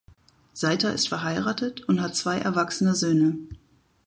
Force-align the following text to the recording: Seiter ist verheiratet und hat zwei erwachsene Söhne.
Seiter 0.53 0.91
ist 0.95 1.09
verheiratet 1.09 1.83
und 1.87 2.01
hat 2.01 2.15
zwei 2.15 2.39
erwachsene 2.39 2.95
Söhne. 2.95 3.37